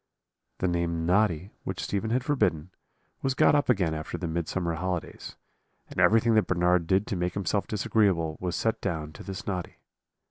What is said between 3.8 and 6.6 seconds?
after the Midsummer holidays; and everything that